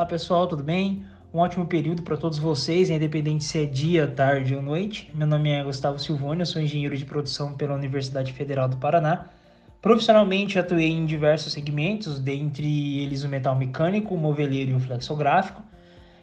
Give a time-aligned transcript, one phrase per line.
[0.00, 1.04] Olá pessoal, tudo bem?
[1.30, 5.10] Um ótimo período para todos vocês, independente se é dia, tarde ou noite.
[5.14, 9.26] Meu nome é Gustavo Silvone, eu sou engenheiro de produção pela Universidade Federal do Paraná.
[9.82, 15.62] Profissionalmente atuei em diversos segmentos, dentre eles o metal mecânico, o moveleiro e o flexográfico.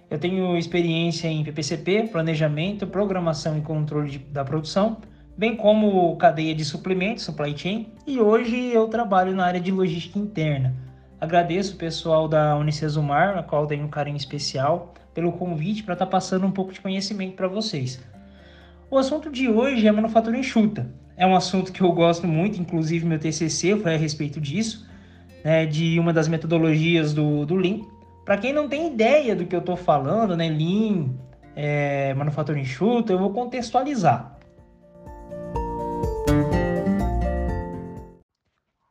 [0.09, 4.97] Eu tenho experiência em PPCP, planejamento, programação e controle de, da produção,
[5.37, 10.17] bem como cadeia de suplementos, supply chain, e hoje eu trabalho na área de logística
[10.17, 10.87] interna.
[11.19, 16.05] Agradeço o pessoal da Unicesumar, a qual tenho um carinho especial, pelo convite para estar
[16.05, 17.99] tá passando um pouco de conhecimento para vocês.
[18.89, 20.87] O assunto de hoje é manufatura enxuta.
[21.17, 24.87] É um assunto que eu gosto muito, inclusive meu TCC foi a respeito disso,
[25.43, 27.81] né, de uma das metodologias do, do Lean.
[28.23, 31.09] Para quem não tem ideia do que eu estou falando, né, Lean,
[31.55, 34.36] é, manufatura enxuta, eu vou contextualizar.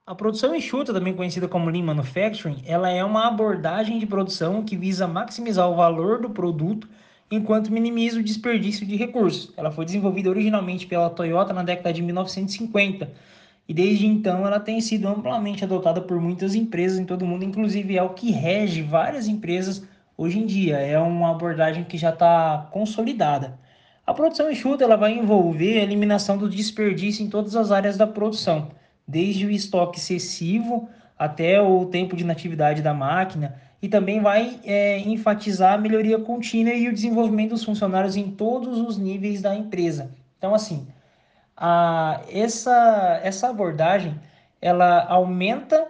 [0.09, 4.77] A produção enxuta, também conhecida como Lean Manufacturing, ela é uma abordagem de produção que
[4.77, 6.89] visa maximizar o valor do produto
[7.29, 9.53] enquanto minimiza o desperdício de recursos.
[9.57, 13.11] Ela foi desenvolvida originalmente pela Toyota na década de 1950
[13.69, 17.45] e desde então ela tem sido amplamente adotada por muitas empresas em todo o mundo,
[17.45, 19.83] inclusive é o que rege várias empresas
[20.17, 20.77] hoje em dia.
[20.77, 23.59] É uma abordagem que já está consolidada.
[24.07, 28.07] A produção enxuta ela vai envolver a eliminação do desperdício em todas as áreas da
[28.07, 28.71] produção
[29.07, 34.99] desde o estoque excessivo até o tempo de natividade da máquina, e também vai é,
[34.99, 40.11] enfatizar a melhoria contínua e o desenvolvimento dos funcionários em todos os níveis da empresa.
[40.39, 40.87] Então, assim,
[41.57, 44.19] a, essa, essa abordagem
[44.61, 45.87] ela aumenta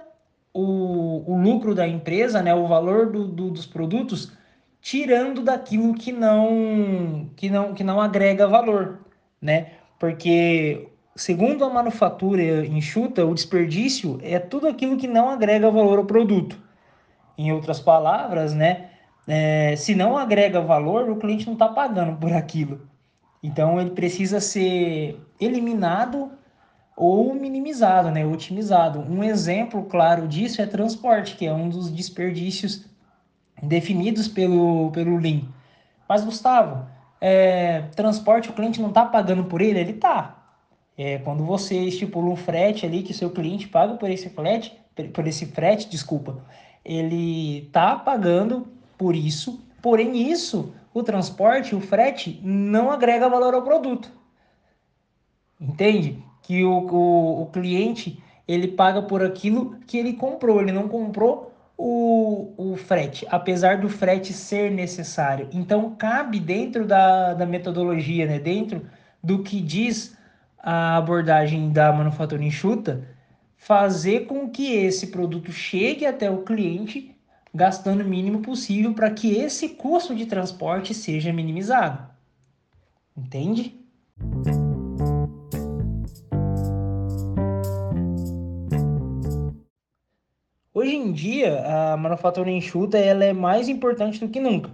[0.52, 4.32] o, o lucro da empresa, né, o valor do, do, dos produtos,
[4.80, 9.00] tirando daquilo que não, que não, que não agrega valor,
[9.40, 9.72] né?
[9.98, 16.04] Porque Segundo a manufatura enxuta, o desperdício é tudo aquilo que não agrega valor ao
[16.04, 16.58] produto.
[17.38, 18.90] Em outras palavras, né,
[19.26, 22.86] é, se não agrega valor, o cliente não está pagando por aquilo.
[23.42, 26.30] Então ele precisa ser eliminado
[26.94, 29.00] ou minimizado, né, otimizado.
[29.00, 32.84] Um exemplo claro disso é transporte, que é um dos desperdícios
[33.62, 35.42] definidos pelo, pelo Lean.
[36.06, 36.86] Mas, Gustavo,
[37.20, 39.78] é, transporte, o cliente não está pagando por ele?
[39.78, 40.45] Ele está.
[40.96, 44.72] É, quando você estipula um frete ali que seu cliente paga por esse frete,
[45.12, 46.42] por esse frete, desculpa,
[46.84, 53.62] ele tá pagando por isso, porém isso, o transporte, o frete, não agrega valor ao
[53.62, 54.10] produto.
[55.60, 56.22] Entende?
[56.42, 61.52] Que o, o, o cliente ele paga por aquilo que ele comprou, ele não comprou
[61.76, 65.48] o, o frete, apesar do frete ser necessário.
[65.52, 68.86] Então, cabe dentro da, da metodologia, né, dentro
[69.22, 70.16] do que diz
[70.68, 73.06] a abordagem da manufatura enxuta,
[73.56, 77.14] fazer com que esse produto chegue até o cliente
[77.54, 82.10] gastando o mínimo possível para que esse custo de transporte seja minimizado.
[83.16, 83.80] Entende?
[90.74, 94.70] Hoje em dia, a manufatura enxuta ela é mais importante do que nunca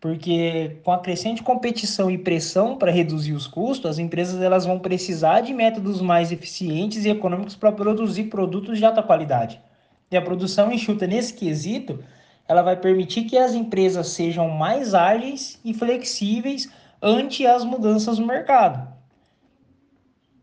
[0.00, 4.78] porque com a crescente competição e pressão para reduzir os custos, as empresas elas vão
[4.78, 9.60] precisar de métodos mais eficientes e econômicos para produzir produtos de alta qualidade.
[10.10, 12.02] E a produção enxuta nesse quesito,
[12.46, 16.70] ela vai permitir que as empresas sejam mais ágeis e flexíveis
[17.02, 18.88] ante as mudanças no mercado.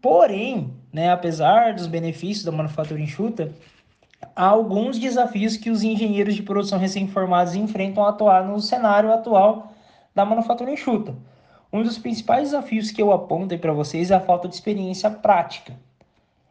[0.02, 3.52] Porém, né, apesar dos benefícios da manufatura enxuta,
[4.36, 9.74] há alguns desafios que os engenheiros de produção recém-formados enfrentam atuar no cenário atual
[10.14, 11.16] da manufatura enxuta.
[11.72, 15.74] Um dos principais desafios que eu aponto para vocês é a falta de experiência prática.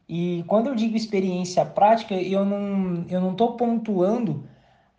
[0.08, 4.44] E quando eu digo experiência prática, eu não eu não estou pontuando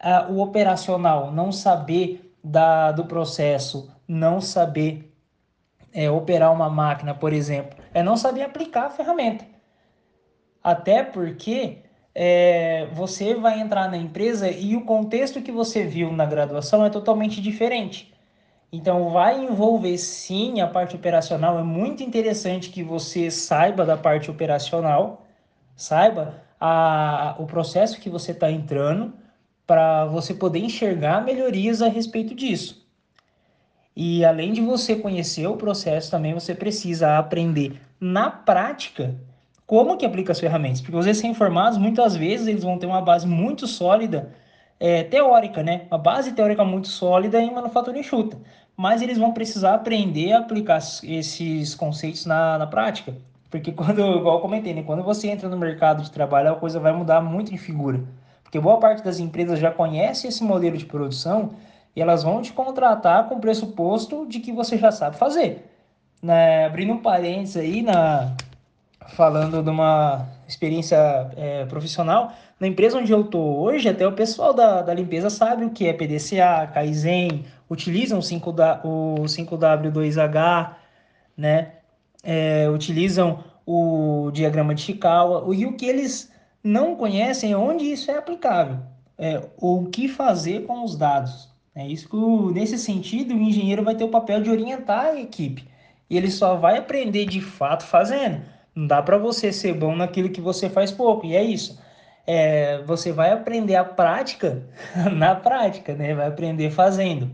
[0.04, 5.12] uh, o operacional, não saber da, do processo, não saber
[5.94, 9.46] é, operar uma máquina, por exemplo, é não saber aplicar a ferramenta.
[10.64, 11.85] Até porque
[12.16, 16.90] é, você vai entrar na empresa e o contexto que você viu na graduação é
[16.90, 18.14] totalmente diferente.
[18.72, 21.60] Então, vai envolver sim a parte operacional.
[21.60, 25.26] É muito interessante que você saiba da parte operacional,
[25.76, 29.14] saiba a, o processo que você está entrando,
[29.68, 32.86] para você poder enxergar melhorias a respeito disso.
[33.96, 39.16] E além de você conhecer o processo, também você precisa aprender na prática
[39.66, 43.28] como que aplica as ferramentas, porque os recém-formados, muitas vezes, eles vão ter uma base
[43.28, 44.32] muito sólida,
[44.80, 45.84] é, teórica, né?
[45.90, 48.38] Uma base teórica muito sólida em manufatura enxuta,
[48.78, 53.16] mas eles vão precisar aprender a aplicar esses conceitos na, na prática,
[53.50, 54.84] porque quando, igual eu comentei, né?
[54.84, 58.04] Quando você entra no mercado de trabalho, a coisa vai mudar muito de figura,
[58.44, 61.52] Porque boa parte das empresas já conhece esse modelo de produção
[61.96, 65.72] e elas vão te contratar com o pressuposto de que você já sabe fazer.
[66.22, 66.66] Né?
[66.66, 68.36] Abrindo um parênteses aí, na,
[69.10, 70.98] falando de uma experiência
[71.36, 75.66] é, profissional, na empresa onde eu estou hoje, até o pessoal da, da limpeza sabe
[75.66, 80.76] o que é PDCA, Kaizen, utilizam 5W, o 5W2H,
[81.38, 81.74] né?
[82.24, 86.32] É, utilizam o diagrama de Chikawa, e o que eles
[86.64, 88.80] não conhecem é onde isso é aplicável,
[89.18, 91.50] é, o que fazer com os dados.
[91.76, 95.68] É isso que, nesse sentido, o engenheiro vai ter o papel de orientar a equipe,
[96.10, 98.55] e ele só vai aprender de fato fazendo.
[98.76, 101.80] Não dá para você ser bom naquilo que você faz pouco, e é isso.
[102.28, 104.68] É, você vai aprender a prática
[105.16, 106.14] na prática, né?
[106.14, 107.32] Vai aprender fazendo.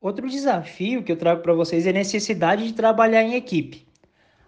[0.00, 3.86] Outro desafio que eu trago para vocês é a necessidade de trabalhar em equipe.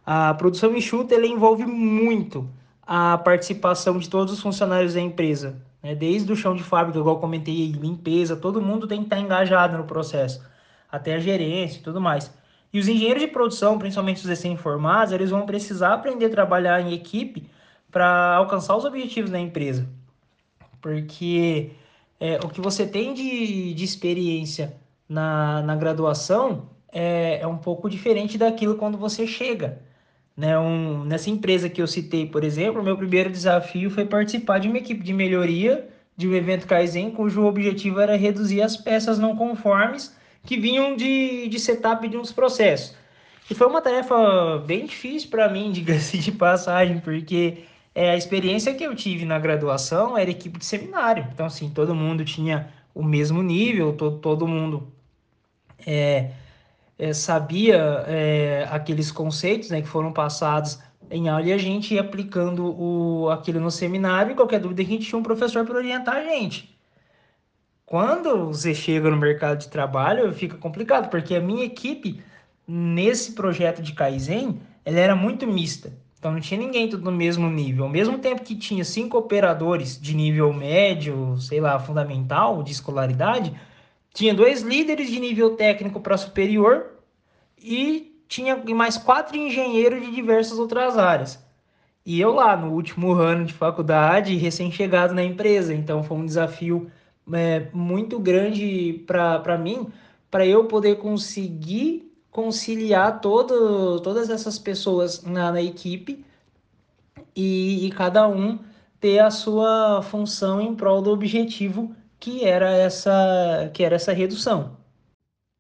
[0.04, 2.48] A produção enxuta envolve muito
[2.86, 5.94] a participação de todos os funcionários da empresa, né?
[5.94, 9.84] desde o chão de fábrica, igual comentei, limpeza, todo mundo tem que estar engajado no
[9.84, 10.42] processo,
[10.90, 12.32] até a gerência e tudo mais.
[12.72, 16.94] E os engenheiros de produção, principalmente os recém-formados, eles vão precisar aprender a trabalhar em
[16.94, 17.48] equipe
[17.90, 19.86] para alcançar os objetivos da empresa.
[20.80, 21.72] Porque
[22.18, 24.74] é, o que você tem de, de experiência
[25.08, 29.80] na, na graduação é, é um pouco diferente daquilo quando você chega.
[30.34, 30.58] Né?
[30.58, 34.78] Um, nessa empresa que eu citei, por exemplo, meu primeiro desafio foi participar de uma
[34.78, 40.14] equipe de melhoria de um evento Kaizen, cujo objetivo era reduzir as peças não conformes
[40.44, 42.96] que vinham de, de setup de uns processos.
[43.50, 48.74] E foi uma tarefa bem difícil para mim, diga-se de passagem, porque é, a experiência
[48.74, 51.26] que eu tive na graduação era equipe de seminário.
[51.32, 54.92] Então, assim, todo mundo tinha o mesmo nível, todo, todo mundo
[55.86, 56.30] é,
[56.98, 60.78] é, sabia é, aqueles conceitos né, que foram passados
[61.10, 64.84] em aula e a gente ia aplicando o, aquilo no seminário e qualquer dúvida a
[64.84, 66.71] gente tinha um professor para orientar a gente.
[67.92, 72.22] Quando você chega no mercado de trabalho, fica complicado, porque a minha equipe,
[72.66, 75.92] nesse projeto de Kaizen, ela era muito mista.
[76.18, 77.84] Então não tinha ninguém tudo no mesmo nível.
[77.84, 83.54] Ao mesmo tempo que tinha cinco operadores de nível médio, sei lá, fundamental, de escolaridade,
[84.14, 86.94] tinha dois líderes de nível técnico para superior
[87.62, 91.44] e tinha mais quatro engenheiros de diversas outras áreas.
[92.06, 95.74] E eu lá, no último ano de faculdade, recém-chegado na empresa.
[95.74, 96.90] Então foi um desafio
[97.32, 99.92] é, muito grande para mim,
[100.30, 106.24] para eu poder conseguir conciliar todo, todas essas pessoas na, na equipe
[107.36, 108.58] e, e cada um
[108.98, 114.76] ter a sua função em prol do objetivo que era essa, que era essa redução.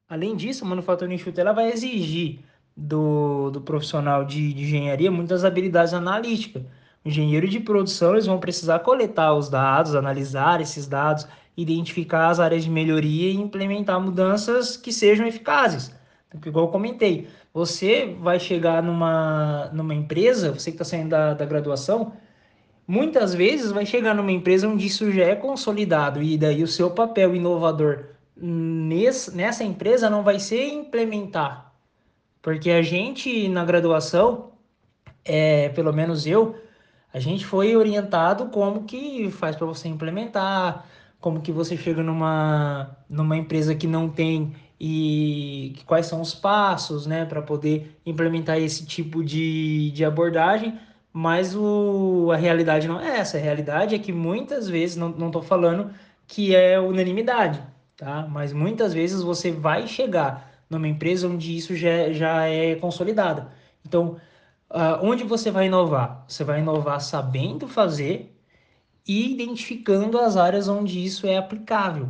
[0.08, 2.40] Além disso, a manufatura enxuta ela vai exigir
[2.76, 6.62] do, do profissional de, de engenharia muitas habilidades analíticas.
[7.04, 11.26] Engenheiro de produção eles vão precisar coletar os dados, analisar esses dados,
[11.56, 15.94] identificar as áreas de melhoria e implementar mudanças que sejam eficazes.
[16.30, 21.34] Porque, igual eu comentei, você vai chegar numa, numa empresa, você que está saindo da,
[21.34, 22.14] da graduação,
[22.86, 26.90] muitas vezes vai chegar numa empresa onde isso já é consolidado e daí o seu
[26.90, 28.06] papel inovador
[28.36, 31.72] nesse, nessa empresa não vai ser implementar.
[32.40, 34.52] Porque a gente na graduação,
[35.24, 36.56] é, pelo menos eu,
[37.12, 40.86] a gente foi orientado como que faz para você implementar,
[41.22, 47.06] como que você chega numa, numa empresa que não tem e quais são os passos
[47.06, 50.78] né, para poder implementar esse tipo de, de abordagem
[51.12, 53.36] mas o, a realidade não é essa.
[53.36, 55.92] A realidade é que muitas vezes, não estou falando
[56.26, 57.62] que é unanimidade,
[57.96, 58.26] tá?
[58.30, 63.46] Mas muitas vezes você vai chegar numa empresa onde isso já, já é consolidado.
[63.86, 64.16] Então,
[64.70, 66.24] uh, onde você vai inovar?
[66.26, 68.34] Você vai inovar sabendo fazer
[69.06, 72.08] e identificando as áreas onde isso é aplicável.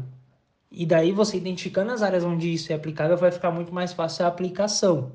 [0.70, 4.24] E daí você identificando as áreas onde isso é aplicável, vai ficar muito mais fácil
[4.24, 5.12] a aplicação,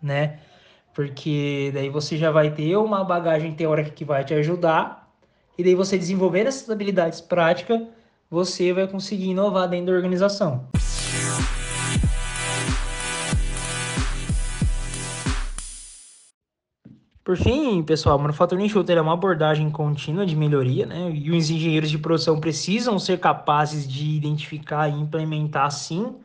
[0.00, 0.38] né?
[0.94, 5.10] porque daí você já vai ter uma bagagem teórica que vai te ajudar,
[5.56, 7.80] e daí você desenvolvendo essas habilidades práticas,
[8.30, 10.66] você vai conseguir inovar dentro da organização.
[17.24, 21.08] Por fim, pessoal, Manufacturing Shooter é uma abordagem contínua de melhoria, né?
[21.14, 26.16] E os engenheiros de produção precisam ser capazes de identificar e implementar, sim,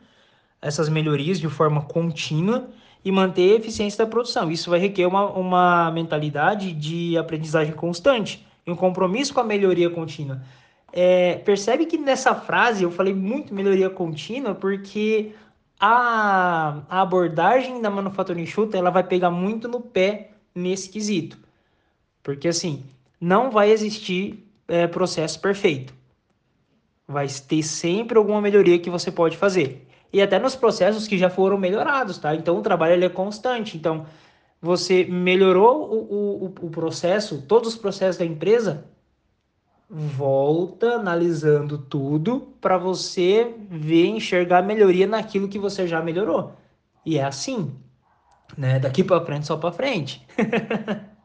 [0.60, 2.68] essas melhorias de forma contínua
[3.04, 4.50] e manter a eficiência da produção.
[4.50, 9.88] Isso vai requerer uma, uma mentalidade de aprendizagem constante e um compromisso com a melhoria
[9.88, 10.42] contínua.
[10.92, 15.32] É, percebe que nessa frase eu falei muito melhoria contínua porque
[15.78, 21.38] a, a abordagem da manufatura enxuta ela vai pegar muito no pé nesse quesito.
[22.22, 22.84] Porque assim,
[23.20, 25.94] não vai existir é, processo perfeito.
[27.06, 29.86] Vai ter sempre alguma melhoria que você pode fazer.
[30.12, 32.34] E até nos processos que já foram melhorados, tá?
[32.34, 33.76] Então o trabalho ele é constante.
[33.76, 34.06] Então,
[34.60, 38.84] você melhorou o, o, o processo, todos os processos da empresa,
[39.88, 46.52] volta analisando tudo para você ver, enxergar melhoria naquilo que você já melhorou.
[47.06, 47.72] E é assim,
[48.56, 48.78] né?
[48.78, 50.26] Daqui para frente só para frente.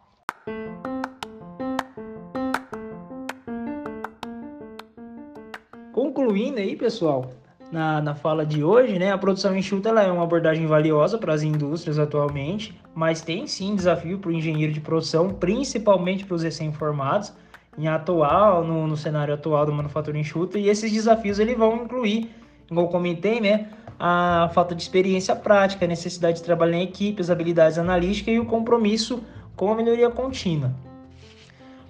[5.94, 7.32] Concluindo aí, pessoal,
[7.72, 9.12] na, na fala de hoje, né?
[9.12, 14.20] A produção enxuta é uma abordagem valiosa para as indústrias atualmente, mas tem sim desafio
[14.20, 17.34] para o engenheiro de produção, principalmente para os recém-formados,
[17.78, 22.30] em atual, no, no cenário atual do manufatura enxuta, e esses desafios ele vão incluir,
[22.68, 23.70] como eu comentei, né?
[24.00, 28.46] A falta de experiência prática, a necessidade de trabalhar em equipes, habilidades analíticas e o
[28.46, 29.24] compromisso
[29.56, 30.72] com a melhoria contínua.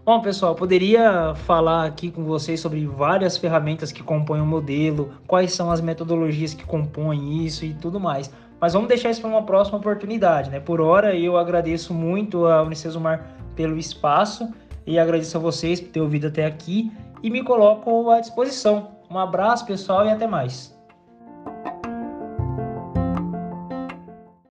[0.06, 5.54] Bom, pessoal, poderia falar aqui com vocês sobre várias ferramentas que compõem o modelo, quais
[5.54, 8.30] são as metodologias que compõem isso e tudo mais.
[8.60, 10.60] Mas vamos deixar isso para uma próxima oportunidade, né?
[10.60, 14.54] Por hora, eu agradeço muito a Unicesumar pelo espaço
[14.86, 16.92] e agradeço a vocês por ter ouvido até aqui
[17.22, 18.90] e me coloco à disposição.
[19.10, 20.73] Um abraço, pessoal, e até mais.